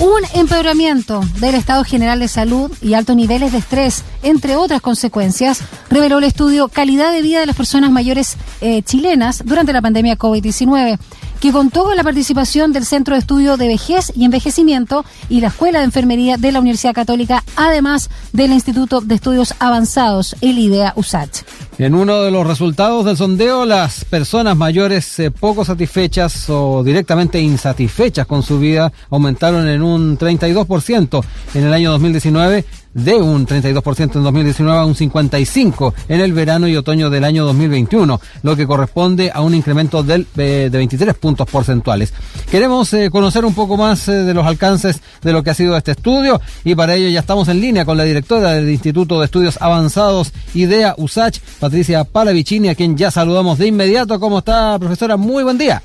Un 0.00 0.22
empeoramiento 0.32 1.20
del 1.40 1.54
estado 1.54 1.84
general 1.84 2.20
de 2.20 2.28
salud 2.28 2.72
y 2.80 2.94
altos 2.94 3.16
niveles 3.16 3.52
de 3.52 3.58
estrés, 3.58 4.02
entre 4.22 4.56
otras 4.56 4.80
consecuencias, 4.80 5.60
reveló 5.90 6.16
el 6.16 6.24
estudio 6.24 6.68
Calidad 6.68 7.12
de 7.12 7.20
vida 7.20 7.40
de 7.40 7.44
las 7.46 7.54
personas 7.54 7.90
mayores 7.90 8.38
eh, 8.62 8.80
chilenas 8.82 9.42
durante 9.44 9.74
la 9.74 9.82
pandemia 9.82 10.16
COVID-19 10.16 10.98
que 11.40 11.52
contó 11.52 11.84
con 11.84 11.96
la 11.96 12.04
participación 12.04 12.72
del 12.72 12.84
Centro 12.84 13.14
de 13.14 13.20
Estudio 13.20 13.56
de 13.56 13.66
Vejez 13.66 14.12
y 14.14 14.24
Envejecimiento 14.24 15.04
y 15.30 15.40
la 15.40 15.48
Escuela 15.48 15.78
de 15.78 15.86
Enfermería 15.86 16.36
de 16.36 16.52
la 16.52 16.60
Universidad 16.60 16.94
Católica, 16.94 17.42
además 17.56 18.10
del 18.32 18.52
Instituto 18.52 19.00
de 19.00 19.14
Estudios 19.14 19.54
Avanzados, 19.58 20.36
el 20.42 20.58
IDEA 20.58 20.92
USACH. 20.96 21.42
En 21.78 21.94
uno 21.94 22.20
de 22.22 22.30
los 22.30 22.46
resultados 22.46 23.06
del 23.06 23.16
sondeo, 23.16 23.64
las 23.64 24.04
personas 24.04 24.54
mayores 24.54 25.18
eh, 25.18 25.30
poco 25.30 25.64
satisfechas 25.64 26.50
o 26.50 26.84
directamente 26.84 27.40
insatisfechas 27.40 28.26
con 28.26 28.42
su 28.42 28.58
vida 28.58 28.92
aumentaron 29.08 29.66
en 29.66 29.82
un 29.82 30.18
32% 30.18 31.24
en 31.54 31.64
el 31.64 31.72
año 31.72 31.90
2019 31.92 32.66
de 32.94 33.14
un 33.14 33.46
32% 33.46 34.16
en 34.16 34.22
2019 34.24 34.78
a 34.78 34.84
un 34.84 34.94
55% 34.94 35.94
en 36.08 36.20
el 36.20 36.32
verano 36.32 36.66
y 36.68 36.76
otoño 36.76 37.10
del 37.10 37.24
año 37.24 37.44
2021, 37.44 38.20
lo 38.42 38.56
que 38.56 38.66
corresponde 38.66 39.30
a 39.32 39.42
un 39.42 39.54
incremento 39.54 40.02
del, 40.02 40.26
eh, 40.36 40.68
de 40.70 40.78
23 40.78 41.14
puntos 41.14 41.48
porcentuales. 41.48 42.12
Queremos 42.50 42.92
eh, 42.92 43.10
conocer 43.10 43.44
un 43.44 43.54
poco 43.54 43.76
más 43.76 44.08
eh, 44.08 44.12
de 44.12 44.34
los 44.34 44.46
alcances 44.46 45.00
de 45.22 45.32
lo 45.32 45.42
que 45.42 45.50
ha 45.50 45.54
sido 45.54 45.76
este 45.76 45.92
estudio 45.92 46.40
y 46.64 46.74
para 46.74 46.94
ello 46.94 47.08
ya 47.08 47.20
estamos 47.20 47.48
en 47.48 47.60
línea 47.60 47.84
con 47.84 47.96
la 47.96 48.04
directora 48.04 48.52
del 48.52 48.68
Instituto 48.68 49.20
de 49.20 49.26
Estudios 49.26 49.60
Avanzados 49.60 50.32
IDEA 50.54 50.94
USACH, 50.96 51.38
Patricia 51.60 52.04
Palavicini, 52.04 52.68
a 52.68 52.74
quien 52.74 52.96
ya 52.96 53.10
saludamos 53.10 53.58
de 53.58 53.68
inmediato. 53.68 54.18
¿Cómo 54.18 54.38
está, 54.38 54.78
profesora? 54.78 55.16
Muy 55.16 55.44
buen 55.44 55.58
día. 55.58 55.82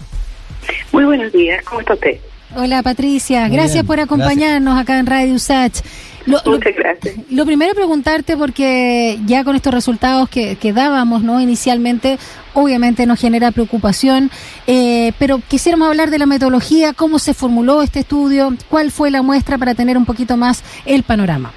Muy 0.91 1.05
buenos 1.05 1.31
días, 1.31 1.63
¿cómo 1.63 1.81
está 1.81 1.93
usted? 1.93 2.19
Hola 2.55 2.81
Patricia, 2.81 3.47
gracias 3.49 3.83
por 3.83 3.99
acompañarnos 3.99 4.79
acá 4.79 4.97
en 4.97 5.05
Radio 5.05 5.33
USACH. 5.33 5.81
Lo, 6.25 6.41
Muchas 6.45 6.75
gracias. 6.75 7.15
Lo, 7.29 7.45
primero 7.45 7.75
preguntarte 7.75 8.35
porque 8.35 9.19
ya 9.25 9.43
con 9.43 9.55
estos 9.55 9.73
resultados 9.73 10.27
que, 10.29 10.55
que 10.55 10.73
dábamos, 10.73 11.21
¿no? 11.21 11.39
Inicialmente, 11.39 12.17
obviamente 12.53 13.05
nos 13.05 13.19
genera 13.19 13.51
preocupación, 13.51 14.31
eh, 14.65 15.11
pero 15.19 15.39
quisiéramos 15.47 15.87
hablar 15.87 16.09
de 16.09 16.17
la 16.17 16.25
metodología, 16.25 16.93
cómo 16.93 17.19
se 17.19 17.33
formuló 17.33 17.83
este 17.83 17.99
estudio, 17.99 18.55
cuál 18.69 18.91
fue 18.91 19.11
la 19.11 19.21
muestra 19.21 19.57
para 19.57 19.75
tener 19.75 19.97
un 19.97 20.05
poquito 20.05 20.35
más 20.37 20.63
el 20.85 21.03
panorama. 21.03 21.51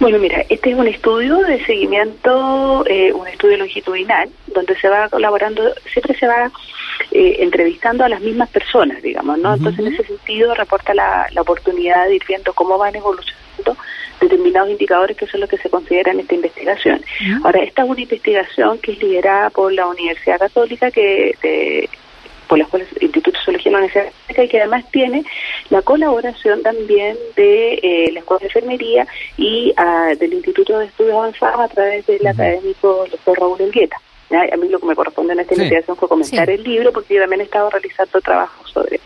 Bueno, 0.00 0.18
mira, 0.18 0.44
este 0.48 0.70
es 0.70 0.76
un 0.76 0.86
estudio 0.86 1.38
de 1.38 1.64
seguimiento, 1.64 2.84
eh, 2.86 3.12
un 3.12 3.26
estudio 3.26 3.56
longitudinal, 3.58 4.28
donde 4.46 4.76
se 4.78 4.88
va 4.88 5.08
colaborando, 5.08 5.62
siempre 5.92 6.16
se 6.18 6.26
va 6.26 6.50
eh, 7.10 7.36
entrevistando 7.40 8.04
a 8.04 8.08
las 8.08 8.20
mismas 8.20 8.48
personas, 8.50 9.02
digamos, 9.02 9.38
¿no? 9.38 9.54
Entonces, 9.54 9.86
en 9.86 9.94
ese 9.94 10.04
sentido, 10.04 10.54
reporta 10.54 10.94
la, 10.94 11.26
la 11.32 11.42
oportunidad 11.42 12.06
de 12.06 12.16
ir 12.16 12.22
viendo 12.26 12.52
cómo 12.52 12.78
van 12.78 12.94
evolucionando 12.94 13.76
determinados 14.20 14.70
indicadores 14.70 15.16
que 15.16 15.26
son 15.26 15.40
los 15.40 15.48
que 15.48 15.58
se 15.58 15.70
consideran 15.70 16.16
en 16.16 16.20
esta 16.20 16.34
investigación. 16.34 17.00
Ahora, 17.44 17.62
esta 17.62 17.84
es 17.84 17.88
una 17.88 18.00
investigación 18.00 18.78
que 18.78 18.92
es 18.92 19.02
liderada 19.02 19.50
por 19.50 19.72
la 19.72 19.86
Universidad 19.86 20.38
Católica, 20.38 20.90
que 20.90 21.36
de, 21.42 21.88
por 22.48 22.58
las 22.58 22.68
cuales 22.68 22.88
el 22.96 23.04
Instituto 23.04 23.38
de 23.38 23.44
Zoología 23.44 23.70
de 23.70 23.70
la 23.70 23.78
Universidad 23.78 24.12
y 24.42 24.48
que 24.48 24.58
además 24.58 24.84
tiene 24.90 25.24
la 25.70 25.82
colaboración 25.82 26.62
también 26.62 27.16
de 27.36 27.74
eh, 27.74 28.10
la 28.12 28.20
Escuela 28.20 28.40
de 28.40 28.46
Enfermería 28.46 29.06
y 29.36 29.72
ah, 29.76 30.12
del 30.18 30.32
Instituto 30.32 30.78
de 30.78 30.86
Estudios 30.86 31.14
Avanzados 31.14 31.60
a 31.60 31.68
través 31.68 32.06
del 32.06 32.26
académico 32.26 33.06
doctor 33.10 33.38
Raúl 33.38 33.60
Elgueta. 33.60 33.96
A 34.30 34.56
mí 34.56 34.68
lo 34.68 34.78
que 34.78 34.86
me 34.86 34.94
corresponde 34.94 35.32
en 35.32 35.40
esta 35.40 35.54
investigación 35.54 35.96
fue 35.96 36.08
comentar 36.08 36.50
el 36.50 36.62
libro 36.62 36.92
porque 36.92 37.14
yo 37.14 37.20
también 37.20 37.40
he 37.40 37.44
estado 37.44 37.70
realizando 37.70 38.20
trabajo 38.20 38.66
sobre 38.66 39.00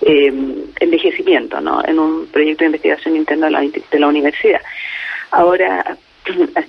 eh, 0.00 0.32
envejecimiento 0.80 1.60
¿no? 1.60 1.84
en 1.84 1.98
un 1.98 2.26
proyecto 2.28 2.60
de 2.64 2.66
investigación 2.66 3.16
interno 3.16 3.46
de 3.46 3.52
la, 3.52 3.60
de 3.60 3.98
la 3.98 4.08
universidad. 4.08 4.60
Ahora, 5.30 5.96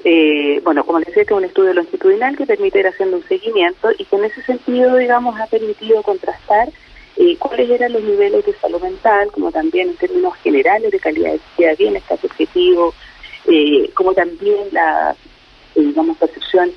eh, 0.03 0.61
bueno, 0.63 0.85
como 0.85 0.99
les 0.99 1.07
decía, 1.07 1.25
que 1.25 1.33
es 1.33 1.37
un 1.37 1.45
estudio 1.45 1.73
longitudinal 1.73 2.37
que 2.37 2.45
permite 2.45 2.79
ir 2.79 2.87
haciendo 2.87 3.17
un 3.17 3.27
seguimiento 3.27 3.89
y 3.97 4.05
que 4.05 4.15
en 4.15 4.25
ese 4.25 4.41
sentido, 4.43 4.95
digamos, 4.97 5.39
ha 5.39 5.47
permitido 5.47 6.01
contrastar 6.03 6.69
eh, 7.17 7.37
cuáles 7.37 7.69
eran 7.69 7.93
los 7.93 8.03
niveles 8.03 8.45
de 8.45 8.53
salud 8.55 8.81
mental, 8.81 9.29
como 9.31 9.51
también 9.51 9.89
en 9.89 9.95
términos 9.95 10.35
generales 10.43 10.91
de 10.91 10.99
calidad 10.99 11.31
de 11.31 11.39
vida, 11.57 11.75
bienestar 11.77 12.19
objetivo, 12.21 12.93
eh, 13.47 13.89
como 13.93 14.13
también 14.13 14.67
la, 14.71 15.15
digamos, 15.75 16.17
percepción 16.17 16.71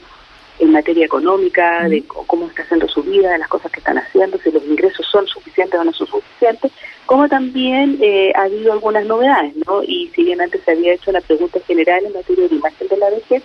en 0.58 0.72
materia 0.72 1.06
económica, 1.06 1.88
de 1.88 2.02
cómo 2.06 2.48
está 2.48 2.62
haciendo 2.62 2.88
su 2.88 3.02
vida, 3.02 3.30
de 3.32 3.38
las 3.38 3.48
cosas 3.48 3.70
que 3.70 3.80
están 3.80 3.98
haciendo, 3.98 4.38
si 4.38 4.50
los 4.50 4.64
ingresos 4.64 5.06
son 5.10 5.26
suficientes 5.26 5.78
o 5.78 5.84
no 5.84 5.92
son 5.92 6.06
suficientes, 6.06 6.72
como 7.06 7.28
también 7.28 7.98
eh, 8.00 8.32
ha 8.34 8.42
habido 8.42 8.72
algunas 8.72 9.04
novedades, 9.06 9.54
¿no? 9.66 9.82
Y 9.82 10.10
si 10.14 10.24
bien 10.24 10.40
antes 10.40 10.62
se 10.64 10.72
había 10.72 10.94
hecho 10.94 11.10
una 11.10 11.20
pregunta 11.20 11.60
general 11.66 12.04
en 12.04 12.12
materia 12.12 12.48
de 12.48 12.56
imagen 12.56 12.88
de 12.88 12.96
la 12.96 13.10
vejez, 13.10 13.42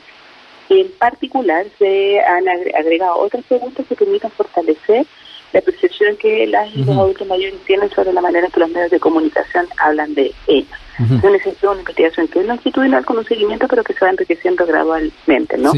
en 0.69 0.91
particular 0.93 1.65
se 1.77 2.19
han 2.21 2.47
agregado 2.49 3.17
otras 3.17 3.43
preguntas 3.45 3.85
que 3.87 3.95
permitan 3.95 4.31
fortalecer 4.31 5.05
la 5.53 5.61
percepción 5.61 6.17
que 6.17 6.47
las 6.47 6.75
y 6.75 6.83
los 6.83 6.97
adultos 6.97 7.27
mayores 7.27 7.55
tienen 7.65 7.89
sobre 7.91 8.11
la 8.11 8.21
manera 8.21 8.49
que 8.49 8.59
los 8.59 8.69
medios 8.71 8.91
de 8.91 8.99
comunicación 8.99 9.67
hablan 9.77 10.13
de 10.15 10.31
ellos. 10.47 10.69
Uh 10.99 11.27
una 11.27 11.79
investigación 11.79 12.27
que 12.27 12.39
es 12.39 12.45
longitudinal 12.45 13.05
con 13.05 13.17
un 13.17 13.25
seguimiento, 13.25 13.67
pero 13.67 13.83
que 13.83 13.93
se 13.93 14.05
va 14.05 14.11
enriqueciendo 14.11 14.65
gradualmente, 14.65 15.57
¿no? 15.57 15.71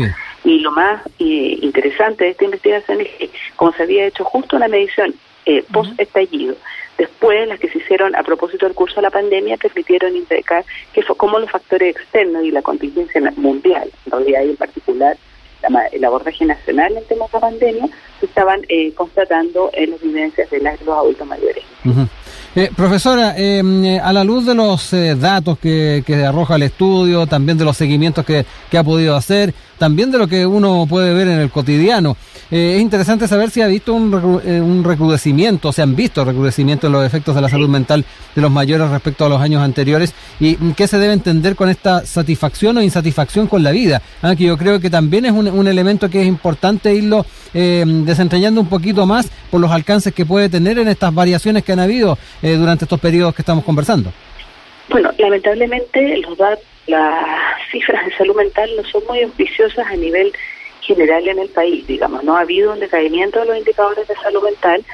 Y 0.44 0.60
lo 0.60 0.72
más 0.72 1.02
eh, 1.20 1.58
interesante 1.62 2.26
de 2.26 2.32
esta 2.32 2.46
investigación 2.46 3.02
es 3.02 3.10
que, 3.18 3.30
como 3.56 3.72
se 3.74 3.84
había 3.84 4.06
hecho 4.06 4.24
justo 4.24 4.56
una 4.58 4.68
medición 4.68 5.14
eh, 5.46 5.64
post-estallido, 5.72 6.56
después 6.98 7.48
las 7.48 7.60
que 7.60 7.70
se 7.70 7.78
hicieron 7.78 8.16
a 8.16 8.24
propósito 8.24 8.66
del 8.66 8.76
curso 8.76 8.96
de 8.98 9.04
la 9.04 9.12
pandemia 9.12 9.58
permitieron 9.58 10.16
indicar 10.16 10.66
que 10.94 11.02
fue 11.02 11.16
como 11.16 11.40
los 11.40 11.50
factores 11.50 11.96
externos 11.96 12.44
y 12.44 12.52
la 12.52 12.62
contingencia 12.62 13.22
mundial, 13.38 13.90
en 14.06 14.12
realidad 14.12 14.44
en 14.44 14.58
particular 14.58 15.18
el 15.92 16.06
abordaje 16.06 16.46
nacional 16.46 16.96
en 16.98 17.04
temas 17.06 17.32
de 17.32 17.40
pandemia, 17.40 17.88
se 18.20 18.26
estaban 18.26 18.62
eh, 18.70 18.92
constatando 18.94 19.70
en 19.74 19.92
las 19.92 20.02
vivencias 20.02 20.50
de 20.50 20.60
los 20.60 20.98
adultos 20.98 21.28
mayores. 21.28 21.64
Eh, 22.56 22.72
profesora, 22.74 23.38
em, 23.38 23.84
eh, 23.84 24.00
a 24.00 24.14
la 24.14 24.24
luz 24.24 24.46
de 24.46 24.56
los 24.56 24.94
eh, 24.94 25.16
datos 25.16 25.60
que, 25.60 26.04
que, 26.06 26.24
arroja 26.24 26.56
el 26.56 26.64
estudio, 26.64 27.28
también 27.28 27.58
de 27.58 27.66
los 27.66 27.76
seguimientos 27.76 28.26
que, 28.26 28.46
que, 28.72 28.78
ha 28.78 28.84
podido 28.84 29.14
hacer, 29.14 29.54
también 29.78 30.12
de 30.12 30.18
lo 30.18 30.28
que 30.28 30.46
uno 30.46 30.86
puede 30.90 31.14
ver 31.14 31.28
en 31.28 31.40
el 31.40 31.50
cotidiano, 31.50 32.18
es 32.52 32.80
interesante 32.80 33.28
saber 33.28 33.50
si 33.50 33.62
ha 33.62 33.68
visto 33.68 33.94
un, 33.94 34.14
un 34.14 34.84
recrudecimiento, 34.84 35.72
se 35.72 35.82
han 35.82 35.96
visto 35.96 36.24
recrudecimiento 36.24 36.88
en 36.88 36.94
los 36.94 37.06
efectos 37.06 37.36
de 37.36 37.42
la 37.42 37.50
salud 37.50 37.68
mental 37.68 38.06
de 38.36 38.42
los 38.42 38.52
mayores 38.52 38.90
respecto 38.90 39.26
a 39.26 39.30
los 39.30 39.42
años 39.42 39.62
anteriores 39.62 40.14
y 40.40 40.56
mm, 40.60 40.72
qué 40.72 40.88
se 40.88 41.00
debe 41.00 41.14
entender 41.14 41.56
con 41.56 41.70
esta 41.70 42.06
satisfacción 42.06 42.78
o 42.78 42.82
insatisfacción 42.82 43.48
con 43.48 43.64
la 43.64 43.72
vida, 43.72 44.02
ah, 44.22 44.36
que 44.36 44.46
yo 44.46 44.58
creo 44.58 44.80
que 44.80 44.90
también 44.90 45.26
es 45.26 45.32
un, 45.32 45.66
elemento 45.66 46.10
que 46.10 46.22
es 46.22 46.28
importante 46.28 46.94
irlo 46.94 47.26
desentrañando 47.54 48.62
un 48.62 48.68
poquito 48.68 49.06
más 49.06 49.28
por 49.50 49.62
los 49.62 49.72
alcances 49.72 50.14
que 50.14 50.26
puede 50.26 50.50
tener 50.50 50.78
en 50.78 50.88
estas 50.88 51.14
variaciones 51.14 51.64
que 51.64 51.72
han 51.72 51.80
habido 51.80 52.18
eh, 52.42 52.56
durante 52.56 52.86
estos 52.86 53.00
periodos 53.00 53.34
que 53.34 53.42
estamos 53.42 53.64
conversando? 53.64 54.12
Bueno, 54.90 55.12
lamentablemente 55.18 56.18
los 56.18 56.38
las 56.88 57.26
cifras 57.72 58.06
de 58.06 58.16
salud 58.16 58.36
mental 58.36 58.70
no 58.78 58.84
son 58.84 59.04
muy 59.08 59.22
auspiciosas 59.22 59.88
a 59.88 59.96
nivel 59.96 60.32
general 60.82 61.28
en 61.28 61.40
el 61.40 61.50
país, 61.50 61.88
digamos, 61.88 62.24
no 62.24 62.38
ha 62.38 62.42
habido 62.42 62.72
un 62.72 62.80
decaimiento 62.80 63.40
de 63.40 63.46
los 63.46 63.58
indicadores 63.58 64.08
de 64.08 64.16
salud 64.16 64.44
mental 64.44 64.86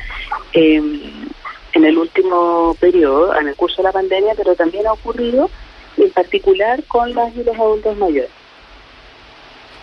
em, 0.54 1.02
en 1.74 1.86
el 1.86 1.98
último 1.98 2.76
periodo, 2.80 3.36
en 3.38 3.50
el 3.50 3.56
curso 3.56 3.78
de 3.78 3.84
la 3.84 3.92
pandemia, 3.92 4.34
pero 4.36 4.56
también 4.56 4.88
ha 4.88 4.94
ocurrido 4.94 5.50
en 5.98 6.10
particular 6.12 6.82
con 6.86 7.14
las 7.14 7.36
y 7.36 7.44
los 7.44 7.56
adultos 7.58 7.98
mayores. 7.98 8.32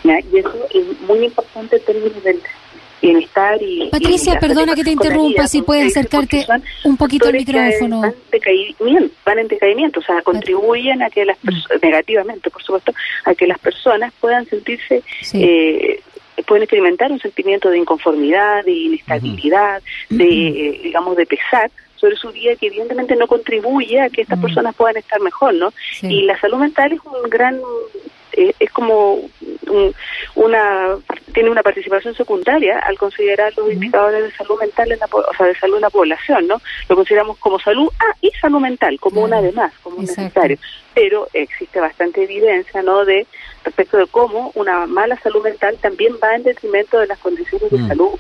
Y 0.05 0.39
eso 0.39 0.67
es 0.71 1.01
muy 1.03 1.25
importante 1.25 1.77
en 1.77 1.85
términos 1.85 2.25
del 2.25 2.41
bienestar 3.01 3.61
y... 3.63 3.89
Patricia, 3.91 4.39
perdona 4.39 4.75
que 4.75 4.85
te 4.85 4.91
interrumpa, 4.91 5.47
si 5.47 5.63
puedes 5.63 5.97
acercarte 5.97 6.47
un 6.85 6.97
poquito 6.97 7.29
al 7.29 7.35
micrófono. 7.35 8.01
Van, 8.01 8.15
van 9.25 9.39
en 9.39 9.49
decaimiento, 9.49 10.01
o 10.01 10.03
sea, 10.03 10.23
contribuyen 10.23 11.03
a 11.03 11.11
que 11.11 11.25
las 11.25 11.39
personas, 11.39 11.83
negativamente, 11.83 12.51
por 12.51 12.63
supuesto, 12.63 12.93
a 13.25 13.35
que 13.35 13.47
las 13.47 13.59
personas 13.59 14.13
puedan 14.21 14.47
sentirse... 14.47 15.03
Eh, 15.35 16.01
pueden 16.47 16.63
experimentar 16.63 17.11
un 17.11 17.19
sentimiento 17.19 17.69
de 17.69 17.79
inconformidad, 17.79 18.65
de 18.65 18.73
inestabilidad, 18.73 19.83
de, 20.09 20.81
digamos, 20.85 21.17
de 21.17 21.27
pesar 21.27 21.69
sobre 21.97 22.17
su 22.17 22.31
vida 22.31 22.55
que 22.57 22.69
evidentemente 22.69 23.17
no 23.17 23.27
contribuye 23.27 24.01
a 24.01 24.09
que 24.09 24.23
estas 24.23 24.39
personas 24.39 24.75
puedan 24.75 24.97
estar 24.97 25.21
mejor, 25.21 25.55
¿no? 25.55 25.73
Y 26.03 26.23
la 26.23 26.39
salud 26.39 26.59
mental 26.59 26.93
es 26.93 27.01
un 27.05 27.29
gran 27.29 27.61
eh, 28.39 28.55
es 28.61 28.71
como 28.71 29.19
una 30.37 30.97
tiene 31.35 31.51
una 31.51 31.63
participación 31.63 32.15
secundaria 32.15 32.79
al 32.79 32.97
considerar 32.97 33.53
los 33.57 33.73
indicadores 33.73 34.23
de 34.23 34.31
salud 34.33 34.61
mental 34.61 34.93
en 34.93 34.99
la 35.01 35.07
o 35.07 35.35
sea 35.37 35.47
de 35.47 35.57
salud 35.57 35.77
en 35.77 35.83
la 35.83 35.91
población 35.91 36.47
no 36.47 36.61
lo 36.89 36.95
consideramos 36.97 37.37
como 37.39 37.59
salud 37.59 37.89
ah 37.99 38.15
y 38.21 38.31
salud 38.41 38.61
mental 38.61 38.99
como 39.01 39.23
una 39.23 39.43
de 39.43 39.51
más 39.51 39.73
como 39.83 39.97
un 39.97 40.05
necesario. 40.05 40.57
Pero 40.95 41.27
existe 41.33 41.81
bastante 41.81 42.23
evidencia 42.23 42.81
no 42.83 43.05
de 43.05 43.27
respecto 43.65 43.97
de 43.97 44.07
cómo 44.07 44.53
una 44.55 44.87
mala 44.87 45.19
salud 45.19 45.43
mental 45.43 45.77
también 45.81 46.15
va 46.23 46.37
en 46.37 46.45
detrimento 46.45 47.01
de 47.01 47.09
las 47.09 47.19
condiciones 47.19 47.71
de 47.71 47.89
salud 47.89 48.11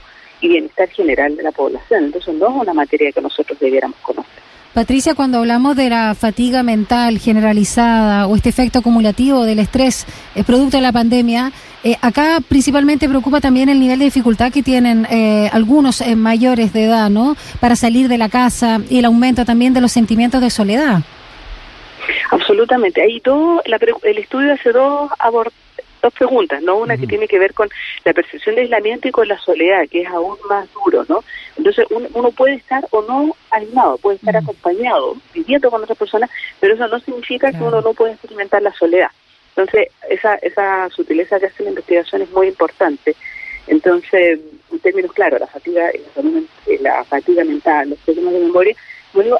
y 0.40 0.48
bienestar 0.48 0.88
general 0.88 1.36
de 1.36 1.44
la 1.44 1.52
población. 1.52 2.06
Entonces 2.06 2.34
no 2.34 2.48
es 2.48 2.62
una 2.62 2.74
materia 2.74 3.12
que 3.12 3.20
nosotros 3.20 3.58
debiéramos 3.60 3.98
conocer 4.00 4.47
Patricia, 4.74 5.14
cuando 5.14 5.38
hablamos 5.38 5.76
de 5.76 5.88
la 5.88 6.14
fatiga 6.14 6.62
mental 6.62 7.18
generalizada 7.18 8.26
o 8.26 8.36
este 8.36 8.50
efecto 8.50 8.80
acumulativo 8.80 9.44
del 9.44 9.58
estrés 9.58 10.06
eh, 10.34 10.44
producto 10.44 10.76
de 10.76 10.82
la 10.82 10.92
pandemia, 10.92 11.52
eh, 11.82 11.96
acá 12.02 12.38
principalmente 12.46 13.08
preocupa 13.08 13.40
también 13.40 13.68
el 13.68 13.80
nivel 13.80 13.98
de 13.98 14.04
dificultad 14.04 14.52
que 14.52 14.62
tienen 14.62 15.06
eh, 15.10 15.48
algunos 15.52 16.04
mayores 16.16 16.72
de 16.72 16.84
edad, 16.84 17.08
¿no? 17.08 17.36
Para 17.60 17.76
salir 17.76 18.08
de 18.08 18.18
la 18.18 18.28
casa 18.28 18.80
y 18.90 18.98
el 18.98 19.06
aumento 19.06 19.44
también 19.44 19.72
de 19.72 19.80
los 19.80 19.92
sentimientos 19.92 20.40
de 20.40 20.50
soledad. 20.50 21.00
Absolutamente. 22.30 23.02
Ahí 23.02 23.20
todo, 23.20 23.62
el 23.64 24.18
estudio 24.18 24.52
hace 24.52 24.70
dos 24.70 25.10
dos 26.00 26.12
preguntas, 26.14 26.62
¿no? 26.62 26.76
Una 26.76 26.96
que 26.96 27.06
tiene 27.06 27.28
que 27.28 27.38
ver 27.38 27.54
con 27.54 27.68
la 28.04 28.12
percepción 28.12 28.54
de 28.54 28.62
aislamiento 28.62 29.08
y 29.08 29.12
con 29.12 29.28
la 29.28 29.38
soledad, 29.38 29.88
que 29.90 30.02
es 30.02 30.08
aún 30.08 30.36
más 30.48 30.68
duro, 30.72 31.04
¿no? 31.08 31.24
Entonces 31.56 31.86
uno, 31.90 32.30
puede 32.32 32.54
estar 32.54 32.86
o 32.90 33.02
no 33.02 33.34
aislado, 33.50 33.98
puede 33.98 34.16
estar 34.16 34.36
acompañado, 34.36 35.16
viviendo 35.34 35.70
con 35.70 35.82
otras 35.82 35.98
personas, 35.98 36.30
pero 36.60 36.74
eso 36.74 36.86
no 36.88 37.00
significa 37.00 37.50
que 37.52 37.62
uno 37.62 37.80
no 37.80 37.92
pueda 37.94 38.12
experimentar 38.12 38.62
la 38.62 38.72
soledad. 38.72 39.10
Entonces, 39.56 39.88
esa, 40.08 40.36
esa 40.36 40.88
sutileza 40.90 41.40
que 41.40 41.46
hace 41.46 41.64
la 41.64 41.70
investigación 41.70 42.22
es 42.22 42.30
muy 42.30 42.46
importante. 42.46 43.16
Entonces, 43.66 44.38
en 44.70 44.78
términos 44.78 45.12
claros, 45.12 45.40
la 45.40 45.46
fatiga, 45.46 45.90
la 46.80 47.04
fatiga 47.04 47.44
mental, 47.44 47.90
los 47.90 47.98
problemas 47.98 48.34
de 48.34 48.40
memoria, 48.40 48.76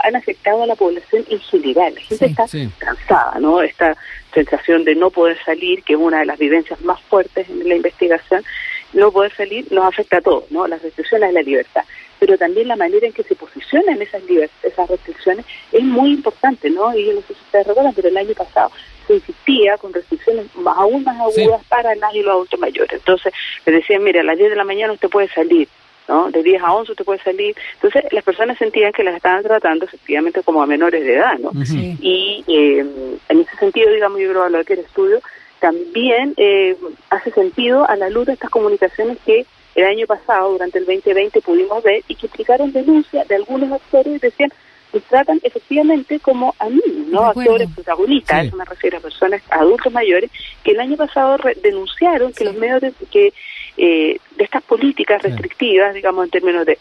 han 0.02 0.16
afectado 0.16 0.62
a 0.62 0.66
la 0.66 0.76
población 0.76 1.24
en 1.28 1.40
general. 1.40 1.94
La 1.94 2.00
gente 2.00 2.26
está 2.26 2.46
cansada, 2.78 3.38
¿no? 3.40 3.62
Esta 3.62 3.96
sensación 4.32 4.84
de 4.84 4.94
no 4.94 5.10
poder 5.10 5.38
salir, 5.44 5.82
que 5.82 5.94
es 5.94 5.98
una 5.98 6.20
de 6.20 6.26
las 6.26 6.38
vivencias 6.38 6.80
más 6.82 7.00
fuertes 7.02 7.48
en 7.48 7.68
la 7.68 7.74
investigación, 7.74 8.44
no 8.92 9.12
poder 9.12 9.34
salir 9.34 9.70
nos 9.70 9.84
afecta 9.84 10.18
a 10.18 10.20
todos, 10.20 10.50
¿no? 10.50 10.66
Las 10.66 10.82
restricciones 10.82 11.28
a 11.28 11.32
la 11.32 11.42
libertad. 11.42 11.84
Pero 12.18 12.36
también 12.36 12.68
la 12.68 12.76
manera 12.76 13.06
en 13.06 13.12
que 13.12 13.22
se 13.22 13.36
posicionan 13.36 14.00
esas, 14.02 14.22
esas 14.62 14.88
restricciones 14.88 15.46
es 15.72 15.82
muy 15.82 16.12
importante, 16.12 16.70
¿no? 16.70 16.94
Y 16.96 17.06
yo 17.06 17.12
no 17.14 17.20
sé 17.22 17.28
si 17.28 17.40
ustedes 17.40 17.66
recuerdan, 17.66 17.94
pero 17.94 18.08
el 18.08 18.16
año 18.16 18.34
pasado 18.34 18.72
se 19.06 19.14
insistía 19.14 19.76
con 19.78 19.92
restricciones 19.92 20.46
más, 20.56 20.76
aún 20.76 21.04
más 21.04 21.18
agudas 21.18 21.64
para 21.68 21.94
nadie 21.94 22.22
los 22.22 22.34
adultos 22.34 22.60
mayores. 22.60 22.92
Entonces, 22.92 23.32
le 23.64 23.72
decían, 23.72 24.02
mire, 24.02 24.20
a 24.20 24.24
las 24.24 24.36
10 24.36 24.50
de 24.50 24.56
la 24.56 24.64
mañana 24.64 24.92
usted 24.92 25.08
puede 25.08 25.28
salir, 25.28 25.68
¿no? 26.08 26.30
De 26.30 26.42
10 26.42 26.62
a 26.62 26.72
11 26.72 26.92
usted 26.92 27.04
puede 27.04 27.22
salir. 27.22 27.54
Entonces 27.74 28.04
las 28.12 28.24
personas 28.24 28.58
sentían 28.58 28.92
que 28.92 29.04
las 29.04 29.16
estaban 29.16 29.42
tratando 29.42 29.84
efectivamente 29.84 30.42
como 30.42 30.62
a 30.62 30.66
menores 30.66 31.04
de 31.04 31.14
edad, 31.14 31.38
¿no? 31.38 31.52
Y 32.00 32.44
eh, 32.48 32.84
en 33.28 33.40
ese 33.40 33.56
sentido, 33.56 33.90
digamos, 33.92 34.20
yo 34.20 34.30
creo 34.30 34.64
que 34.64 34.72
el 34.74 34.80
estudio 34.80 35.20
también 35.60 36.34
eh, 36.36 36.76
hace 37.10 37.30
sentido 37.32 37.88
a 37.88 37.96
la 37.96 38.10
luz 38.10 38.26
de 38.26 38.32
estas 38.34 38.50
comunicaciones 38.50 39.18
que 39.24 39.44
el 39.74 39.84
año 39.84 40.06
pasado, 40.06 40.52
durante 40.52 40.78
el 40.78 40.86
2020, 40.86 41.40
pudimos 41.40 41.82
ver 41.82 42.02
y 42.08 42.14
que 42.14 42.26
explicaron 42.26 42.72
denuncias 42.72 43.26
de 43.28 43.36
algunos 43.36 43.70
actores 43.70 44.14
y 44.14 44.18
decían 44.18 44.50
que 44.90 45.00
tratan 45.00 45.38
efectivamente 45.42 46.18
como 46.18 46.54
a 46.58 46.68
niños, 46.68 47.08
¿no? 47.08 47.26
Actores 47.26 47.68
protagonistas, 47.74 48.46
eso 48.46 48.56
me 48.56 48.64
refiero 48.64 48.98
a 48.98 49.00
personas, 49.00 49.42
adultos 49.50 49.92
mayores, 49.92 50.30
que 50.64 50.72
el 50.72 50.80
año 50.80 50.96
pasado 50.96 51.36
denunciaron 51.62 52.32
que 52.32 52.44
los 52.44 52.54
medios 52.54 52.80
de, 52.80 52.92
que 53.10 53.32
eh, 53.78 54.18
de 54.36 54.44
estas 54.44 54.62
políticas 54.64 55.22
restrictivas, 55.22 55.94
digamos, 55.94 56.24
en 56.24 56.30
términos 56.30 56.66
de 56.66 56.78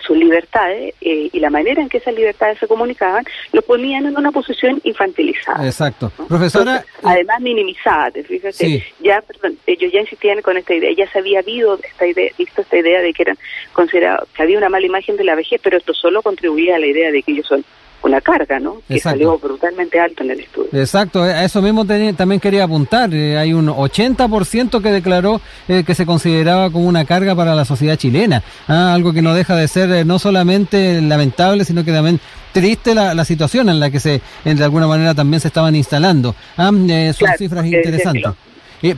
sus 0.00 0.16
libertades 0.16 0.94
eh, 1.00 1.30
y 1.32 1.40
la 1.40 1.50
manera 1.50 1.80
en 1.80 1.88
que 1.88 1.98
esas 1.98 2.14
libertades 2.14 2.58
se 2.58 2.66
comunicaban, 2.66 3.24
lo 3.52 3.62
ponían 3.62 4.06
en 4.06 4.16
una 4.16 4.32
posición 4.32 4.80
infantilizada. 4.84 5.64
Exacto. 5.64 6.10
Profesora. 6.28 6.84
además 7.02 7.40
minimizada, 7.40 8.10
fíjate. 8.26 8.84
Ya, 9.00 9.20
perdón, 9.22 9.58
ellos 9.66 9.92
ya 9.92 10.00
insistían 10.00 10.40
con 10.42 10.56
esta 10.56 10.74
idea, 10.74 10.90
ya 10.96 11.10
se 11.10 11.18
había 11.18 11.40
habido 11.40 11.78
esta 11.82 12.06
idea, 12.06 12.30
visto 12.36 12.62
esta 12.62 12.78
idea 12.78 13.00
de 13.00 13.12
que 13.12 13.22
eran 13.22 13.38
considerados, 13.72 14.28
que 14.34 14.42
había 14.42 14.58
una 14.58 14.68
mala 14.68 14.86
imagen 14.86 15.16
de 15.16 15.24
la 15.24 15.34
vejez, 15.34 15.60
pero 15.62 15.76
esto 15.76 15.94
solo 15.94 16.22
contribuía 16.22 16.76
a 16.76 16.78
la 16.78 16.86
idea 16.86 17.10
de 17.10 17.22
que 17.22 17.32
ellos 17.32 17.46
son 17.46 17.64
una 18.02 18.20
carga, 18.20 18.58
¿no? 18.58 18.82
Que 18.88 18.98
salió 18.98 19.38
brutalmente 19.38 19.98
alto 20.00 20.22
en 20.22 20.30
el 20.32 20.40
estudio. 20.40 20.68
Exacto, 20.72 21.22
a 21.22 21.44
eso 21.44 21.62
mismo 21.62 21.84
también 21.84 22.40
quería 22.40 22.64
apuntar. 22.64 23.12
Eh, 23.14 23.36
hay 23.36 23.52
un 23.52 23.68
80% 23.68 24.82
que 24.82 24.90
declaró 24.90 25.40
eh, 25.68 25.84
que 25.84 25.94
se 25.94 26.06
consideraba 26.06 26.70
como 26.70 26.86
una 26.86 27.04
carga 27.04 27.34
para 27.34 27.54
la 27.54 27.64
sociedad 27.64 27.96
chilena. 27.96 28.42
¿ah? 28.68 28.92
algo 28.94 29.12
que 29.12 29.22
no 29.22 29.34
deja 29.34 29.56
de 29.56 29.68
ser 29.68 29.90
eh, 29.90 30.04
no 30.04 30.18
solamente 30.18 31.00
lamentable, 31.00 31.64
sino 31.64 31.84
que 31.84 31.92
también 31.92 32.20
triste 32.52 32.94
la, 32.94 33.24
situación 33.24 33.68
en 33.68 33.80
la 33.80 33.90
que 33.90 34.00
se, 34.00 34.20
de 34.44 34.64
alguna 34.64 34.86
manera 34.86 35.14
también 35.14 35.40
se 35.40 35.48
estaban 35.48 35.74
instalando. 35.74 36.34
¿ah? 36.56 36.70
son 36.70 37.28
cifras 37.38 37.66
interesantes. 37.66 38.32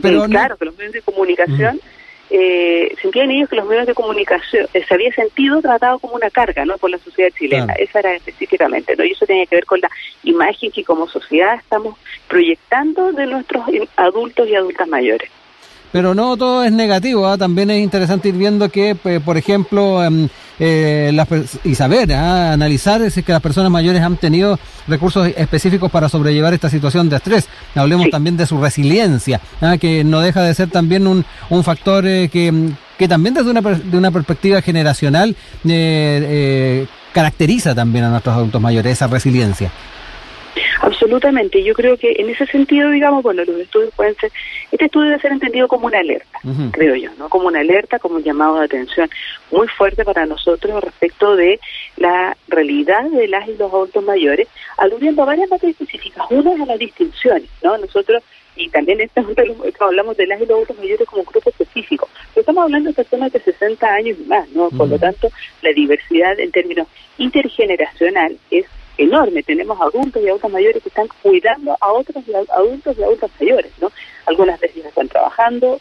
pero 0.01 0.25
claro, 0.25 0.57
que 0.57 0.65
los 0.65 0.77
medios 0.77 0.95
de 0.95 1.03
comunicación 1.03 1.81
eh, 2.37 2.97
sentían 3.01 3.31
ellos 3.31 3.49
que 3.49 3.55
los 3.55 3.69
medios 3.69 3.87
de 3.87 3.95
comunicación 3.95 4.67
eh, 4.75 4.85
se 4.89 4.93
había 4.93 5.13
sentido 5.13 5.63
tratado 5.63 6.01
como 6.01 6.17
una 6.17 6.31
carga 6.31 6.65
no 6.65 6.77
por 6.79 6.91
la 6.91 6.99
sociedad 6.99 7.31
chilena. 7.39 7.75
Esa 7.75 8.01
era 8.01 8.15
específicamente 8.17 8.97
no 8.97 9.05
y 9.05 9.13
eso 9.13 9.25
tenía 9.25 9.47
que 9.47 9.55
ver 9.55 9.67
con 9.67 9.81
la 9.81 9.89
imagen 10.25 10.73
que 10.73 10.83
como 10.83 11.07
sociedad 11.07 11.55
estamos 11.55 11.97
proyectando 12.27 13.13
de 13.13 13.27
nuestros 13.27 13.65
adultos 13.97 14.49
y 14.49 14.57
adultas 14.57 14.89
mayores 14.89 15.31
pero 15.95 16.13
no 16.13 16.37
todo 16.37 16.65
es 16.65 16.73
negativo, 16.73 17.29
¿ah? 17.29 17.39
también 17.39 17.71
es 17.71 17.81
interesante 17.81 18.31
ir 18.31 18.35
viendo 18.35 18.69
que, 18.69 18.97
pues, 18.97 19.23
por 19.23 19.37
ejemplo, 19.37 20.03
em, 20.03 20.29
eh, 20.59 21.17
y 21.63 21.77
saber, 21.77 22.13
¿ah? 22.13 22.53
analizar 22.53 23.01
es 23.01 23.15
que 23.15 23.31
las 23.31 23.41
personas 23.41 23.71
mayores 23.71 24.03
han 24.03 24.17
tenido 24.17 24.59
recursos 24.89 25.31
específicos 25.37 25.93
para 25.93 26.09
sobrellevar 26.09 26.53
esta 26.53 26.69
situación 26.69 27.09
de 27.09 27.15
estrés. 27.15 27.47
Hablemos 27.77 28.11
también 28.11 28.37
de 28.37 28.45
su 28.45 28.61
resiliencia, 28.61 29.41
¿ah? 29.61 29.77
que 29.79 30.03
no 30.03 30.19
deja 30.19 30.43
de 30.43 30.53
ser 30.55 30.69
también 30.69 31.07
un, 31.07 31.25
un 31.49 31.63
factor 31.63 32.05
eh, 32.09 32.29
que, 32.29 32.53
que 32.99 33.07
también 33.07 33.35
desde 33.35 33.51
una, 33.53 33.61
de 33.61 33.97
una 33.97 34.11
perspectiva 34.11 34.61
generacional 34.63 35.37
eh, 35.65 36.89
caracteriza 37.13 37.73
también 37.73 38.05
a 38.07 38.11
nuestros 38.11 38.35
adultos 38.35 38.61
mayores, 38.61 38.95
esa 38.95 39.07
resiliencia. 39.07 39.71
Absolutamente. 40.95 41.63
Yo 41.63 41.75
creo 41.75 41.97
que 41.97 42.15
en 42.19 42.31
ese 42.31 42.47
sentido, 42.47 42.91
digamos, 42.91 43.23
bueno, 43.23 43.45
los 43.45 43.59
estudios 43.59 43.93
pueden 43.95 44.15
ser, 44.17 44.31
este 44.71 44.85
estudio 44.85 45.11
debe 45.11 45.21
ser 45.21 45.33
entendido 45.33 45.67
como 45.67 45.87
una 45.87 45.99
alerta, 45.99 46.39
creo 46.71 46.95
yo, 46.95 47.11
¿no? 47.19 47.29
Como 47.29 47.49
una 47.49 47.61
alerta, 47.61 47.99
como 47.99 48.17
un 48.17 48.23
llamado 48.23 48.59
de 48.59 48.67
atención 48.67 49.11
muy 49.51 49.67
fuerte 49.69 50.05
para 50.05 50.25
nosotros 50.25 50.83
respecto 50.83 51.35
de 51.35 51.59
la 51.97 52.37
realidad 52.49 53.11
de 53.11 53.27
las 53.27 53.49
y 53.49 53.57
los 53.57 53.73
adultos 53.73 54.05
mayores, 54.05 54.47
aludiendo 54.79 55.23
a 55.23 55.27
varias 55.27 55.51
materias 55.51 55.81
específicas. 55.81 56.27
Una 56.31 56.55
es 56.55 56.61
a 56.61 56.67
las 56.67 56.79
distinciones, 56.79 57.51
¿no? 57.63 57.77
Nosotros 57.77 58.23
y 58.57 58.69
también 58.69 59.01
hablamos 59.81 60.17
de 60.17 60.27
las 60.29 60.41
y 60.41 60.47
los 60.47 60.55
adultos 60.55 60.79
mayores 60.79 61.09
como 61.09 61.23
un 61.23 61.27
grupo 61.27 61.51
específico. 61.51 62.09
Pero 62.33 62.43
estamos 62.43 62.63
hablando 62.63 62.89
de 62.91 62.95
personas 62.95 63.33
de 63.33 63.41
60 63.41 63.85
años 63.85 64.17
y 64.21 64.29
más, 64.29 64.49
¿no? 64.51 64.71
Por 64.71 64.89
lo 64.89 64.97
tanto, 64.97 65.29
la 65.61 65.73
diversidad 65.73 66.39
en 66.39 66.53
términos 66.53 66.87
intergeneracional 67.19 68.39
es 68.53 68.67
enorme. 68.99 69.43
Tenemos 69.43 69.81
adultos 69.81 70.23
y 70.23 70.29
adultas 70.29 70.51
mayores 70.51 70.83
que 70.83 70.89
están 70.89 71.09
cuidando 71.23 71.77
a 71.81 71.93
otros 71.93 72.25
adultos 72.51 72.97
y 72.99 73.03
adultas 73.03 73.31
mayores, 73.41 73.73
¿no? 73.81 73.91
Algunas 74.27 74.61
veces 74.61 74.85
están 74.85 75.09
trabajando, 75.09 75.81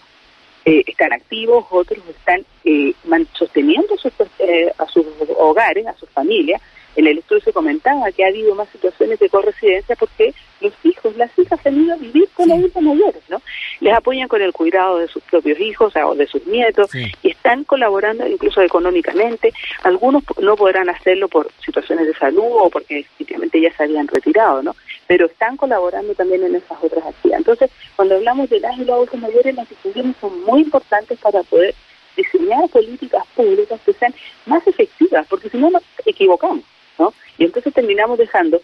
eh, 0.65 0.83
están 0.87 1.13
activos, 1.13 1.65
otros 1.69 1.99
están 2.09 2.45
eh, 2.63 2.93
sosteniendo 3.33 3.95
eh, 4.39 4.71
a 4.77 4.85
sus 4.87 5.05
hogares, 5.37 5.85
a 5.87 5.93
sus 5.93 6.09
familias. 6.09 6.61
En 6.95 7.07
el 7.07 7.17
estudio 7.17 7.41
se 7.41 7.53
comentaba 7.53 8.11
que 8.11 8.23
ha 8.23 8.27
habido 8.27 8.55
más 8.55 8.69
situaciones 8.69 9.19
de 9.19 9.29
corresidencia 9.29 9.95
porque 9.95 10.33
los 10.61 10.73
hijos, 10.83 11.15
las 11.17 11.31
hijas 11.37 11.59
han 11.65 11.83
ido 11.83 11.93
a 11.93 11.97
vivir 11.97 12.29
con 12.33 12.51
adultos 12.51 12.81
mayores, 12.81 13.21
¿no? 13.29 13.41
Les 13.79 13.93
apoyan 13.93 14.27
con 14.27 14.41
el 14.41 14.53
cuidado 14.53 14.99
de 14.99 15.07
sus 15.07 15.23
propios 15.23 15.59
hijos 15.59 15.93
o 15.95 16.15
de 16.15 16.27
sus 16.27 16.45
nietos 16.47 16.89
y 16.95 17.29
están 17.29 17.63
colaborando 17.63 18.27
incluso 18.27 18.61
económicamente. 18.61 19.53
Algunos 19.83 20.23
no 20.39 20.55
podrán 20.55 20.89
hacerlo 20.89 21.27
por 21.27 21.49
situaciones 21.65 22.07
de 22.07 22.13
salud 22.13 22.43
o 22.47 22.69
porque 22.69 23.05
simplemente 23.17 23.59
ya 23.59 23.75
se 23.75 23.83
habían 23.83 24.07
retirado, 24.07 24.63
¿no? 24.63 24.75
Pero 25.07 25.25
están 25.25 25.57
colaborando 25.57 26.13
también 26.15 26.43
en 26.43 26.55
esas 26.55 26.77
otras 26.81 27.05
actividades. 27.05 27.41
Entonces, 27.41 27.71
cuando 27.95 28.15
hablamos 28.15 28.49
de 28.49 28.59
las 28.59 28.77
y 28.77 28.85
los 28.85 28.95
adultos 28.95 29.19
mayores, 29.19 29.55
las 29.55 29.69
decisiones 29.69 30.15
son 30.21 30.43
muy 30.45 30.61
importantes 30.61 31.19
para 31.19 31.43
poder 31.43 31.75
diseñar 32.15 32.69
políticas 32.69 33.25
públicas 33.35 33.79
que 33.85 33.93
sean 33.93 34.13
más 34.45 34.65
efectivas, 34.67 35.25
porque 35.27 35.49
si 35.49 35.57
no 35.57 35.69
nos 35.69 35.83
equivocamos, 36.05 36.63
¿no? 37.03 37.13
Y 37.37 37.45
entonces 37.45 37.73
terminamos 37.73 38.17
dejando 38.17 38.61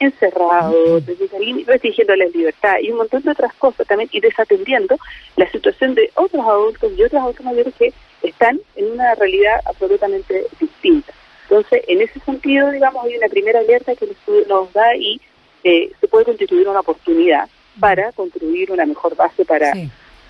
encerrados, 0.00 1.04
restringiendo 1.66 2.16
la 2.16 2.26
libertad 2.26 2.76
y 2.82 2.90
un 2.90 2.98
montón 2.98 3.22
de 3.22 3.30
otras 3.30 3.54
cosas 3.54 3.86
también 3.86 4.08
y 4.12 4.20
desatendiendo 4.20 4.96
la 5.36 5.50
situación 5.50 5.94
de 5.94 6.10
otros 6.14 6.44
adultos 6.46 6.92
y 6.96 7.02
otros 7.02 7.22
adultos 7.22 7.44
mayores 7.44 7.74
que 7.74 7.92
están 8.22 8.60
en 8.76 8.92
una 8.92 9.14
realidad 9.14 9.60
absolutamente 9.66 10.46
distinta. 10.58 11.12
Entonces, 11.48 11.82
en 11.86 12.00
ese 12.00 12.18
sentido, 12.20 12.70
digamos, 12.70 13.04
hay 13.04 13.16
una 13.16 13.28
primera 13.28 13.60
alerta 13.60 13.94
que 13.94 14.08
nos 14.48 14.72
da 14.72 14.96
y 14.96 15.20
eh, 15.62 15.90
se 16.00 16.08
puede 16.08 16.24
constituir 16.24 16.66
una 16.68 16.80
oportunidad 16.80 17.48
para 17.78 18.12
construir 18.12 18.70
una 18.72 18.86
mejor 18.86 19.14
base 19.14 19.44
para, 19.44 19.72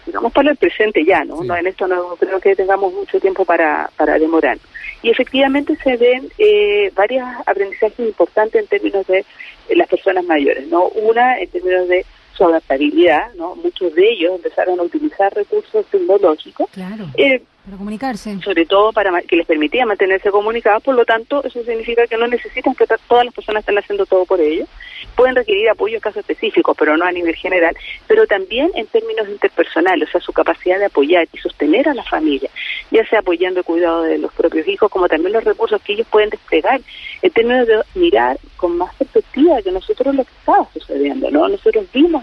digamos, 0.07 0.33
para 0.33 0.51
el 0.51 0.57
presente 0.57 1.05
ya, 1.05 1.25
¿no? 1.25 1.43
¿no? 1.43 1.57
En 1.57 1.67
esto 1.67 1.87
no 1.87 2.17
creo 2.17 2.41
que 2.41 2.57
tengamos 2.57 2.93
mucho 2.93 3.21
tiempo 3.21 3.45
para, 3.45 3.91
para 3.97 4.19
demorar. 4.19 4.59
Y 5.03 5.11
efectivamente 5.11 5.77
se 5.77 5.97
ven 5.97 6.29
eh, 6.39 6.91
varios 6.95 7.27
aprendizajes 7.47 7.99
importantes 7.99 8.63
en 8.63 8.69
términos 8.69 9.07
de 9.07 9.19
eh, 9.19 9.77
las 9.77 9.89
personas 9.89 10.25
mayores, 10.25 10.67
¿no? 10.69 10.87
Una 10.89 11.39
en 11.39 11.49
términos 11.49 11.89
de 11.89 12.07
su 12.33 12.45
adaptabilidad, 12.45 13.33
¿no? 13.35 13.55
Muchos 13.57 13.95
de 13.95 14.09
ellos 14.09 14.37
empezaron 14.37 14.81
a 14.81 14.83
utilizar 14.83 15.33
recursos 15.35 15.87
tecnológicos, 15.87 16.69
eh, 17.17 17.43
Para 17.65 17.79
comunicarse. 17.79 18.39
Sobre 18.43 18.67
todo 18.67 18.93
para 18.93 19.23
que 19.23 19.37
les 19.37 19.47
permitía 19.47 19.87
mantenerse 19.87 20.31
comunicados, 20.31 20.83
por 20.83 20.95
lo 20.95 21.07
tanto, 21.07 21.43
eso 21.45 21.65
significa 21.65 22.07
que 22.07 22.19
no 22.19 22.27
necesitan 22.27 22.75
que 22.75 22.85
todas 23.09 23.25
las 23.25 23.33
personas 23.33 23.63
estén 23.63 23.79
haciendo 23.79 24.05
todo 24.05 24.27
por 24.27 24.39
ellos. 24.39 24.69
Pueden 25.17 25.35
requerir 25.35 25.71
apoyo 25.71 25.95
en 25.95 26.01
casos 26.03 26.19
específicos, 26.19 26.77
pero 26.79 26.95
no 26.99 27.07
a 27.07 27.13
nivel 27.13 27.35
general, 27.37 27.75
pero 28.07 28.27
también 28.27 28.71
en 28.75 28.87
términos 28.89 29.29
interpersonales, 29.31 30.09
o 30.09 30.13
sea, 30.13 30.21
su 30.21 30.35
capacidad 30.35 30.79
de 30.79 30.87
apoyar 30.87 31.27
y 31.33 31.39
sostener 31.39 31.89
a 31.89 31.95
la 31.95 32.03
familia, 32.03 32.51
ya 32.91 33.07
sea 33.07 33.21
apoyando 33.21 33.61
el 33.61 33.65
cuidado 33.65 34.03
de 34.03 34.19
los 34.19 34.33
propios 34.35 34.69
hijos, 34.69 34.91
como 34.91 35.09
también 35.09 35.33
los 35.33 35.45
recursos 35.45 35.81
que 35.81 35.95
ellos 35.95 36.07
pueden 36.11 36.29
desplegar, 36.29 36.83
en 37.23 37.31
términos 37.31 37.67
de 37.67 37.81
mirar 37.95 38.39
con 38.59 38.77
más 38.77 38.95
perspectiva 38.97 39.63
que 39.63 39.73
nosotros 39.73 40.15
lo 40.15 40.25
que 40.25 40.33
estaba 40.39 40.69
sucediendo, 40.75 41.31
¿no? 41.31 41.49
Nosotros 41.49 41.87
vimos 41.95 42.23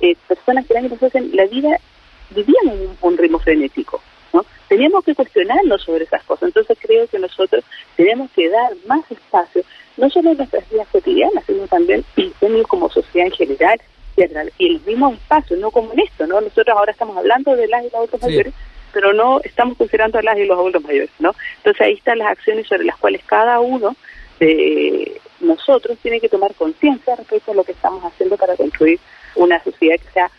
eh, 0.00 0.16
personas 0.28 0.66
que 0.66 0.76
año 0.76 0.90
pasado 0.90 1.24
la 1.32 1.46
vida 1.46 1.78
vivían 2.30 2.68
en 2.68 2.90
un 3.00 3.16
ritmo 3.16 3.38
frenético 3.38 4.02
Teníamos 4.68 5.04
que 5.04 5.14
cuestionarnos 5.14 5.82
sobre 5.82 6.04
esas 6.04 6.22
cosas. 6.24 6.48
Entonces 6.48 6.76
creo 6.80 7.06
que 7.06 7.18
nosotros 7.18 7.64
tenemos 7.96 8.30
que 8.32 8.48
dar 8.48 8.72
más 8.86 9.10
espacio, 9.10 9.62
no 9.96 10.10
solo 10.10 10.30
en 10.30 10.38
nuestras 10.38 10.68
vidas 10.70 10.88
cotidianas, 10.90 11.44
sino 11.46 11.66
también 11.66 12.04
en 12.16 12.62
como 12.64 12.90
sociedad 12.90 13.26
en 13.26 13.32
general 13.32 13.80
y 14.16 14.22
en 14.22 14.72
los 14.74 14.86
mismos 14.86 15.14
espacios, 15.14 15.58
no 15.60 15.70
como 15.70 15.92
en 15.92 16.00
esto, 16.00 16.26
¿no? 16.26 16.40
Nosotros 16.40 16.76
ahora 16.76 16.92
estamos 16.92 17.16
hablando 17.16 17.54
de 17.54 17.68
las 17.68 17.82
y 17.82 17.86
los 17.86 17.94
adultos 17.94 18.22
mayores, 18.22 18.54
pero 18.92 19.12
no 19.12 19.40
estamos 19.42 19.76
considerando 19.76 20.18
a 20.18 20.22
las 20.22 20.38
y 20.38 20.46
los 20.46 20.58
adultos 20.58 20.82
mayores, 20.82 21.10
¿no? 21.18 21.34
Entonces 21.58 21.80
ahí 21.82 21.94
están 21.94 22.18
las 22.18 22.28
acciones 22.28 22.66
sobre 22.66 22.84
las 22.84 22.96
cuales 22.96 23.22
cada 23.26 23.60
uno 23.60 23.94
de 24.40 25.20
nosotros 25.40 25.98
tiene 26.02 26.20
que 26.20 26.28
tomar 26.28 26.54
conciencia 26.54 27.16
respecto 27.16 27.52
a 27.52 27.54
lo 27.54 27.64
que 27.64 27.72
estamos 27.72 28.02
haciendo 28.04 28.36
para 28.36 28.56
construir 28.56 28.98
una 29.34 29.62
sociedad 29.62 29.96
que 29.96 30.12
sea 30.12 30.30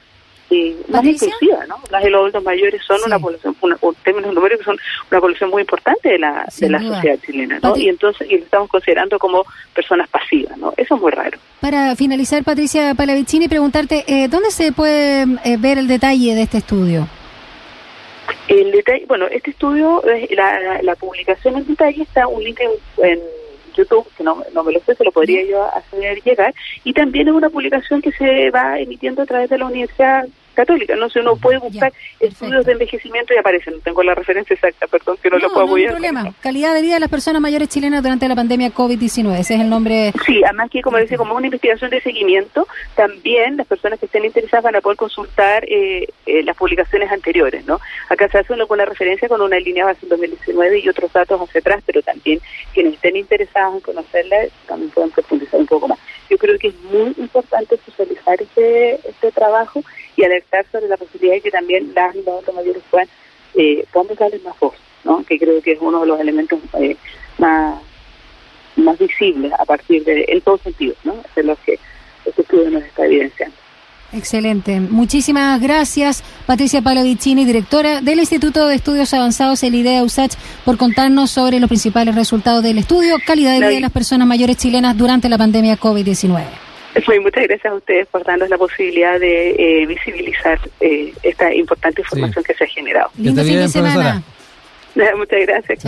y 0.49 0.75
más 0.87 1.03
inclusiva, 1.03 1.65
¿no? 1.67 1.77
Las 1.91 2.03
de 2.03 2.09
los 2.09 2.19
adultos 2.19 2.43
mayores 2.43 2.81
son 2.85 2.99
una 3.05 3.19
población, 3.19 3.55
una, 3.61 3.77
términos 4.03 4.33
numéricos 4.33 4.65
son 4.65 4.77
una 5.11 5.19
población 5.19 5.49
muy 5.49 5.61
importante 5.61 6.09
de 6.09 6.19
la, 6.19 6.47
de 6.57 6.69
la 6.69 6.79
sociedad 6.81 7.19
chilena, 7.25 7.59
¿no? 7.61 7.75
Y 7.75 7.89
entonces 7.89 8.29
y 8.29 8.37
lo 8.37 8.43
estamos 8.43 8.69
considerando 8.69 9.19
como 9.19 9.43
personas 9.73 10.07
pasivas, 10.09 10.57
¿no? 10.57 10.73
Eso 10.77 10.95
es 10.95 11.01
muy 11.01 11.11
raro. 11.11 11.37
Para 11.59 11.95
finalizar, 11.95 12.43
Patricia 12.43 12.93
Palavicini, 12.95 13.47
preguntarte, 13.47 14.05
eh, 14.07 14.27
¿dónde 14.27 14.51
se 14.51 14.71
puede 14.71 15.23
eh, 15.43 15.57
ver 15.57 15.77
el 15.77 15.87
detalle 15.87 16.35
de 16.35 16.43
este 16.43 16.59
estudio? 16.59 17.07
El 18.47 18.71
detalle, 18.71 19.05
bueno, 19.07 19.25
este 19.29 19.51
estudio, 19.51 20.01
la, 20.31 20.81
la, 20.81 20.95
publicación 20.95 21.57
en 21.57 21.67
detalle 21.67 22.03
está 22.03 22.27
un 22.27 22.43
link 22.43 22.59
en 22.97 23.19
YouTube, 23.77 24.07
que 24.17 24.23
no, 24.23 24.43
no 24.53 24.63
me 24.63 24.73
lo 24.73 24.79
sé, 24.81 24.95
se 24.95 25.03
lo 25.03 25.11
podría 25.11 25.45
yo 25.45 25.63
hacer 25.63 26.21
llegar, 26.23 26.53
y 26.83 26.93
también 26.93 27.27
es 27.27 27.33
una 27.33 27.49
publicación 27.49 28.01
que 28.01 28.11
se 28.11 28.49
va 28.51 28.79
emitiendo 28.79 29.21
a 29.21 29.25
través 29.25 29.49
de 29.49 29.57
la 29.57 29.65
Universidad 29.65 30.27
católica, 30.57 30.95
no 30.95 31.07
sé, 31.07 31.19
uno 31.19 31.35
puede 31.35 31.59
buscar 31.59 31.93
estudios 32.19 32.65
de 32.65 32.71
envejecimiento 32.71 33.31
y 33.31 33.37
aparecen, 33.37 33.75
no 33.75 33.79
tengo 33.81 34.01
la 34.01 34.15
referencia 34.15 34.55
exacta, 34.55 34.87
perdón, 34.87 35.17
que 35.21 35.29
no, 35.29 35.37
lo 35.37 35.53
puedo 35.53 35.67
no 35.67 35.75
hay 35.75 35.87
problema, 35.87 36.33
calidad 36.41 36.73
de 36.73 36.81
vida 36.81 36.95
de 36.95 37.01
las 37.01 37.09
personas 37.09 37.39
mayores 37.41 37.69
chilenas 37.69 38.01
durante 38.01 38.27
la 38.27 38.35
pandemia 38.35 38.73
COVID-19, 38.73 39.37
ese 39.37 39.53
es 39.53 39.61
el 39.61 39.69
nombre. 39.69 40.11
Sí, 40.25 40.43
además 40.43 40.71
que 40.71 40.81
como 40.81 40.97
decía, 40.97 41.15
como 41.15 41.35
una 41.35 41.45
investigación 41.45 41.91
de 41.91 42.01
seguimiento, 42.01 42.67
también 42.95 43.55
las 43.55 43.67
personas 43.67 43.99
que 43.99 44.07
estén 44.07 44.25
interesadas 44.25 44.63
van 44.63 44.75
a 44.77 44.81
poder 44.81 44.97
consultar 44.97 45.63
eh, 45.65 46.07
eh, 46.25 46.41
las 46.43 46.57
publicaciones 46.57 47.11
anteriores, 47.11 47.63
¿no? 47.67 47.79
Acá 48.09 48.27
se 48.27 48.39
hace 48.39 48.51
una, 48.51 48.65
una 48.67 48.85
referencia 48.85 49.29
con 49.29 49.41
una 49.41 49.59
línea 49.59 49.85
base 49.85 49.99
en 50.03 50.09
2019 50.09 50.79
y 50.79 50.89
otros 50.89 51.13
datos 51.13 51.39
hacia 51.39 51.59
atrás, 51.59 51.83
pero 51.85 52.01
también 52.01 52.39
quienes 52.73 52.95
estén 52.95 53.15
interesados 53.15 53.75
en 53.75 53.81
conocerla 53.81 54.37
también 54.65 54.89
pueden 54.89 55.11
profundizar 55.11 55.59
un 55.59 55.67
poco 55.67 55.87
más. 55.87 55.99
Yo 56.29 56.37
creo 56.37 56.57
que 56.57 56.69
es 56.69 56.75
muy 56.83 57.13
importante 57.17 57.79
socializar 57.85 58.41
este, 58.41 58.95
este 59.07 59.31
trabajo 59.31 59.81
y 60.15 60.23
alertar 60.23 60.65
sobre 60.71 60.87
la 60.87 60.97
posibilidad 60.97 61.35
de 61.35 61.41
que 61.41 61.51
también 61.51 61.93
las 61.95 62.15
y 62.15 62.23
los 62.23 62.53
mayores 62.53 62.83
puedan, 62.89 63.07
eh, 63.55 63.85
más 64.43 64.59
voz, 64.59 64.75
¿no? 65.03 65.23
que 65.23 65.39
creo 65.39 65.61
que 65.61 65.73
es 65.73 65.79
uno 65.81 66.01
de 66.01 66.07
los 66.07 66.19
elementos 66.19 66.59
eh, 66.79 66.95
más, 67.37 67.81
más 68.75 68.97
visibles 68.97 69.51
a 69.53 69.65
partir 69.65 70.03
de, 70.03 70.25
en 70.27 70.41
todos 70.41 70.61
sentidos, 70.61 70.97
¿no? 71.03 71.23
de 71.35 71.43
los 71.43 71.57
que 71.59 71.79
este 72.25 72.41
estudio 72.41 72.69
nos 72.69 72.83
está 72.83 73.05
evidenciando. 73.05 73.66
Excelente. 74.13 74.79
Muchísimas 74.79 75.61
gracias, 75.61 76.23
Patricia 76.45 76.81
Palovicini, 76.81 77.45
directora 77.45 78.01
del 78.01 78.19
Instituto 78.19 78.67
de 78.67 78.75
Estudios 78.75 79.13
Avanzados, 79.13 79.63
el 79.63 79.75
IDEA 79.75 80.03
USACH, 80.03 80.35
por 80.63 80.77
contarnos 80.77 81.31
sobre 81.31 81.59
los 81.59 81.67
principales 81.67 82.15
resultados 82.15 82.63
del 82.63 82.77
estudio, 82.77 83.17
calidad 83.25 83.51
de 83.53 83.59
vida 83.59 83.69
de 83.69 83.81
las 83.81 83.91
personas 83.91 84.27
mayores 84.27 84.57
chilenas 84.57 84.97
durante 84.97 85.27
la 85.27 85.37
pandemia 85.37 85.77
COVID-19 85.77 86.45
muchas 87.21 87.43
gracias 87.43 87.71
a 87.71 87.75
ustedes 87.75 88.07
por 88.07 88.23
darnos 88.23 88.49
la 88.49 88.57
posibilidad 88.57 89.19
de 89.19 89.51
eh, 89.51 89.85
visibilizar 89.85 90.59
eh, 90.79 91.13
esta 91.23 91.53
importante 91.53 92.01
información 92.01 92.43
que 92.43 92.53
se 92.53 92.63
ha 92.63 92.67
generado. 92.67 93.09
Lindo 93.17 93.43
fin 93.43 93.55
de 93.55 93.67
semana. 93.67 94.23
Muchas 95.17 95.39
gracias. 95.45 95.79